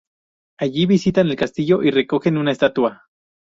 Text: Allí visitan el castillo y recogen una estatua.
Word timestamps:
Allí 0.57 0.87
visitan 0.87 1.27
el 1.27 1.35
castillo 1.35 1.83
y 1.83 1.91
recogen 1.91 2.39
una 2.39 2.51
estatua. 2.53 3.03